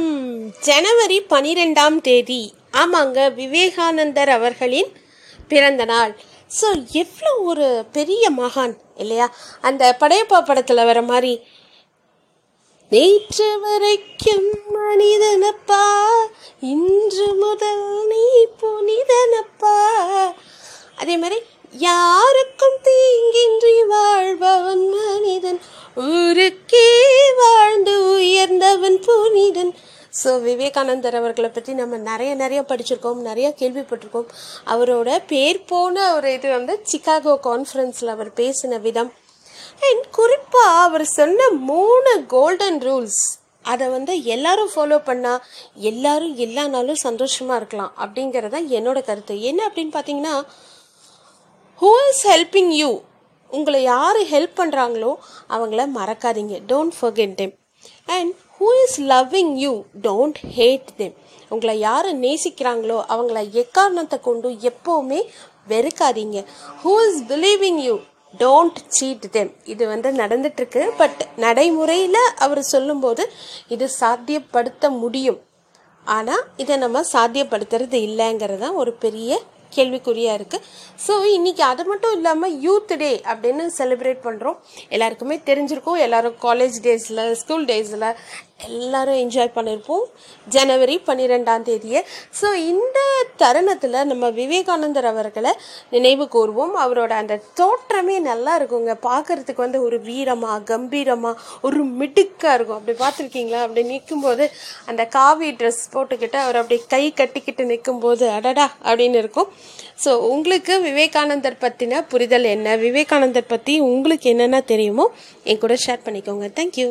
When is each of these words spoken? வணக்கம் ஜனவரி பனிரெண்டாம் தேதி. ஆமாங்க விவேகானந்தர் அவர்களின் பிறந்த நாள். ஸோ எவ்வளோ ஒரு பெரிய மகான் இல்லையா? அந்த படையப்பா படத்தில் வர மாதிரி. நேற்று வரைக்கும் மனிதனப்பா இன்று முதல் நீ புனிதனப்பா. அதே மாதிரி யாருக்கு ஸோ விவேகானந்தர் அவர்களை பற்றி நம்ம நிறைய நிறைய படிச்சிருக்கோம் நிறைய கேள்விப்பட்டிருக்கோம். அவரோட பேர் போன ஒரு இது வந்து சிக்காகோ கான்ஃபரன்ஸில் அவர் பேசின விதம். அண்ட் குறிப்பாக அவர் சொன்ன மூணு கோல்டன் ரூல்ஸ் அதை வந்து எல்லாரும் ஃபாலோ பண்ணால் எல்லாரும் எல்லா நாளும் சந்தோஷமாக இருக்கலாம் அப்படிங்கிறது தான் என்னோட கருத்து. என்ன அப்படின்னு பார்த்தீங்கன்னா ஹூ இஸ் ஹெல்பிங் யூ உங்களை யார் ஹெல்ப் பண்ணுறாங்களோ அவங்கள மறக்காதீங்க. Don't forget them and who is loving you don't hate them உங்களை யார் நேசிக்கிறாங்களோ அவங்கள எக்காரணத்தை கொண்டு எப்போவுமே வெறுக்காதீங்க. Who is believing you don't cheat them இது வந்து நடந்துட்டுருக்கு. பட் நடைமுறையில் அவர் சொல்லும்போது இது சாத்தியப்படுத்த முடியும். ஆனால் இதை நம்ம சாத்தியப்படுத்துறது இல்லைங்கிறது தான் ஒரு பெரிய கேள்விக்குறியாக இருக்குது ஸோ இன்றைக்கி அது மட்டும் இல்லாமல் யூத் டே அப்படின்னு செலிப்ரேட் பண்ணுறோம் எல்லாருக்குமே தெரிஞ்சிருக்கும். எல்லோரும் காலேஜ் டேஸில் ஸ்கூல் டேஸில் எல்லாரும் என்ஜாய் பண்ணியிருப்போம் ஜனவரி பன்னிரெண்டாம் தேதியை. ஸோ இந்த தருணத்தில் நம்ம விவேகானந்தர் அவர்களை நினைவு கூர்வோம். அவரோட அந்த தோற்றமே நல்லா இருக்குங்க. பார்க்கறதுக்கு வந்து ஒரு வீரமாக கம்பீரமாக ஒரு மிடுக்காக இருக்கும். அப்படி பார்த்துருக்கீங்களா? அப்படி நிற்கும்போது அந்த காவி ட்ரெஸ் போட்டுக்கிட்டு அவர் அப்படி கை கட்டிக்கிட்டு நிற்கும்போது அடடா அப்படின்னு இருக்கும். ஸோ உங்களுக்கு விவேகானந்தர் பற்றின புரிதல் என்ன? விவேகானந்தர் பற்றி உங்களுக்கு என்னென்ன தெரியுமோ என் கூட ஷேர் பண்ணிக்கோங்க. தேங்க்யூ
வணக்கம் 0.00 0.52
ஜனவரி 0.66 1.16
பனிரெண்டாம் 1.32 1.96
தேதி. 2.06 2.42
ஆமாங்க 2.82 3.18
விவேகானந்தர் 3.38 4.30
அவர்களின் 4.36 4.90
பிறந்த 5.50 5.82
நாள். 5.90 6.12
ஸோ 6.58 6.68
எவ்வளோ 7.02 7.32
ஒரு 7.50 7.66
பெரிய 7.96 8.24
மகான் 8.38 8.74
இல்லையா? 9.02 9.26
அந்த 9.68 9.82
படையப்பா 10.00 10.38
படத்தில் 10.48 10.88
வர 10.90 11.00
மாதிரி. 11.10 11.34
நேற்று 12.92 13.48
வரைக்கும் 13.64 14.48
மனிதனப்பா 14.78 15.84
இன்று 16.74 17.28
முதல் 17.44 17.84
நீ 18.12 18.24
புனிதனப்பா. 18.62 19.76
அதே 21.02 21.16
மாதிரி 21.24 21.40
யாருக்கு 21.88 22.59
ஸோ 30.20 30.30
விவேகானந்தர் 30.46 31.16
அவர்களை 31.20 31.50
பற்றி 31.56 31.72
நம்ம 31.80 31.98
நிறைய 32.10 32.30
நிறைய 32.42 32.60
படிச்சிருக்கோம் 32.70 33.20
நிறைய 33.28 33.48
கேள்விப்பட்டிருக்கோம். 33.60 34.28
அவரோட 34.72 35.10
பேர் 35.32 35.60
போன 35.72 36.06
ஒரு 36.16 36.30
இது 36.36 36.48
வந்து 36.56 36.76
சிக்காகோ 36.92 37.34
கான்ஃபரன்ஸில் 37.48 38.14
அவர் 38.14 38.30
பேசின 38.40 38.80
விதம். 38.86 39.10
அண்ட் 39.88 40.06
குறிப்பாக 40.18 40.80
அவர் 40.86 41.06
சொன்ன 41.18 41.48
மூணு 41.70 42.12
கோல்டன் 42.34 42.80
ரூல்ஸ் 42.88 43.22
அதை 43.72 43.86
வந்து 43.94 44.12
எல்லாரும் 44.34 44.72
ஃபாலோ 44.74 44.98
பண்ணால் 45.08 45.42
எல்லாரும் 45.90 46.34
எல்லா 46.44 46.64
நாளும் 46.74 47.00
சந்தோஷமாக 47.06 47.58
இருக்கலாம் 47.60 47.92
அப்படிங்கிறது 48.04 48.54
தான் 48.54 48.68
என்னோட 48.78 48.98
கருத்து. 49.08 49.34
என்ன 49.50 49.60
அப்படின்னு 49.68 49.92
பார்த்தீங்கன்னா 49.96 50.34
ஹூ 51.80 51.92
இஸ் 52.10 52.24
ஹெல்பிங் 52.32 52.72
யூ 52.80 52.90
உங்களை 53.50 53.80
யார் 53.92 54.20
ஹெல்ப் 54.32 54.58
பண்ணுறாங்களோ 54.60 55.12
அவங்கள 55.54 55.84
மறக்காதீங்க. 55.98 56.56
Don't 56.72 56.96
forget 56.98 57.34
them 57.40 57.54
and 58.16 58.32
who 58.60 58.68
is 58.84 58.98
loving 59.12 59.52
you 59.64 59.72
don't 60.06 60.40
hate 60.56 60.88
them 61.00 61.14
உங்களை 61.54 61.74
யார் 61.88 62.08
நேசிக்கிறாங்களோ 62.24 62.98
அவங்கள 63.12 63.38
எக்காரணத்தை 63.62 64.18
கொண்டு 64.26 64.48
எப்போவுமே 64.70 65.20
வெறுக்காதீங்க. 65.72 66.38
Who 66.82 66.92
is 67.06 67.20
believing 67.30 67.80
you 67.86 67.94
don't 68.42 68.80
cheat 68.96 69.24
them 69.36 69.52
இது 69.72 69.84
வந்து 69.92 70.10
நடந்துட்டுருக்கு. 70.22 70.82
பட் 71.00 71.22
நடைமுறையில் 71.44 72.20
அவர் 72.46 72.62
சொல்லும்போது 72.72 73.24
இது 73.76 73.88
சாத்தியப்படுத்த 74.00 74.90
முடியும். 75.02 75.40
ஆனால் 76.16 76.44
இதை 76.64 76.76
நம்ம 76.84 77.02
சாத்தியப்படுத்துறது 77.14 77.98
இல்லைங்கிறது 78.08 78.62
தான் 78.66 78.78
ஒரு 78.82 78.94
பெரிய 79.06 79.40
கேள்விக்குறியாக 79.74 80.38
இருக்குது 80.38 80.64
ஸோ 81.04 81.12
இன்றைக்கி 81.34 81.62
அது 81.72 81.82
மட்டும் 81.90 82.14
இல்லாமல் 82.16 82.54
யூத் 82.64 82.94
டே 83.02 83.10
அப்படின்னு 83.30 83.64
செலிப்ரேட் 83.76 84.24
பண்ணுறோம் 84.24 84.56
எல்லாருக்குமே 84.94 85.36
தெரிஞ்சிருக்கும். 85.50 86.00
எல்லோரும் 86.06 86.38
காலேஜ் 86.46 86.78
டேஸில் 86.86 87.22
ஸ்கூல் 87.42 87.66
டேஸில் 87.70 88.06
எல்லாரும் 88.68 89.18
என்ஜாய் 89.22 89.54
பண்ணியிருப்போம் 89.56 90.04
ஜனவரி 90.56 90.96
பன்னிரெண்டாம் 91.08 91.66
தேதியை. 91.68 92.00
ஸோ 92.40 92.48
இந்த 92.72 92.98
தருணத்தில் 93.42 93.98
நம்ம 94.10 94.30
விவேகானந்தர் 94.40 95.08
அவர்களை 95.12 95.52
நினைவு 95.94 96.24
கூர்வோம். 96.34 96.74
அவரோட 96.84 97.12
அந்த 97.22 97.40
தோற்றமே 97.60 98.16
நல்லா 98.30 98.54
இருக்குங்க. 98.60 98.94
பார்க்கறதுக்கு 99.08 99.64
வந்து 99.66 99.80
ஒரு 99.88 99.98
வீரமாக 100.08 100.58
கம்பீரமாக 100.72 101.42
ஒரு 101.68 101.82
மிடுக்காக 102.00 102.54
இருக்கும். 102.56 102.78
அப்படி 102.80 102.96
பார்த்துருக்கீங்களா? 103.04 103.60
அப்படி 103.66 103.84
நிற்கும்போது 103.92 104.46
அந்த 104.92 105.02
காவி 105.18 105.50
ட்ரெஸ் 105.60 105.84
போட்டுக்கிட்டு 105.96 106.40
அவர் 106.44 106.60
அப்படி 106.62 106.78
கை 106.94 107.04
கட்டிக்கிட்டு 107.20 107.64
நிற்கும்போது 107.72 108.26
அடடா 108.38 108.66
அப்படின்னு 108.88 109.20
இருக்கும். 109.24 109.50
ஸோ 110.04 110.10
உங்களுக்கு 110.32 110.74
விவேகானந்தர் 110.88 111.62
பற்றின 111.64 112.02
புரிதல் 112.12 112.52
என்ன? 112.54 112.76
விவேகானந்தர் 112.86 113.52
பற்றி 113.52 113.74
உங்களுக்கு 113.90 114.28
என்னென்ன 114.32 114.60
தெரியுமோ 114.72 115.06
என் 115.50 115.62
கூட 115.64 115.76
ஷேர் 115.86 116.04
பண்ணிக்கோங்க. 116.08 116.48
தேங்க்யூ 116.58 116.88